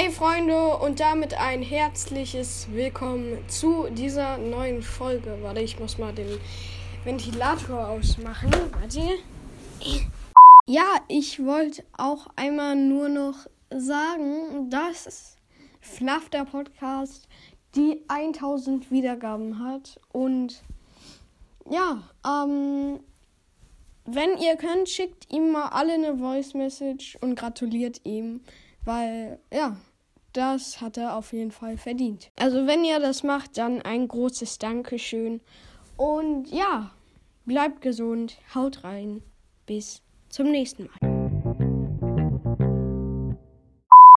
[0.00, 5.36] Hey Freunde und damit ein herzliches Willkommen zu dieser neuen Folge.
[5.42, 6.38] Warte, ich muss mal den
[7.02, 8.48] Ventilator ausmachen.
[8.80, 9.00] Warte.
[10.66, 15.36] Ja, ich wollte auch einmal nur noch sagen, dass
[15.80, 17.26] FNAF der Podcast
[17.74, 20.62] die 1000 Wiedergaben hat und
[21.68, 23.00] ja, ähm,
[24.04, 28.42] wenn ihr könnt, schickt ihm mal alle eine Voice Message und gratuliert ihm.
[28.84, 29.76] Weil, ja,
[30.32, 32.30] das hat er auf jeden Fall verdient.
[32.36, 35.40] Also wenn ihr das macht, dann ein großes Dankeschön.
[35.96, 36.90] Und ja,
[37.44, 39.22] bleibt gesund, haut rein.
[39.66, 41.07] Bis zum nächsten Mal.